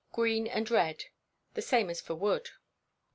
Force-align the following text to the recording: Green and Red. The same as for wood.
Green 0.13 0.47
and 0.47 0.71
Red. 0.71 1.05
The 1.53 1.61
same 1.61 1.87
as 1.91 2.01
for 2.01 2.15
wood. 2.15 2.49